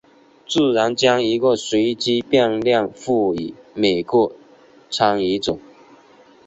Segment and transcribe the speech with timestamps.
[0.47, 4.31] 自然将一个随机变量赋予每个
[4.89, 5.55] 参与者。